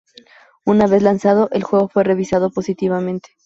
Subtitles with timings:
[0.65, 3.37] Una vez lanzado, el juego fue revisado positivamente.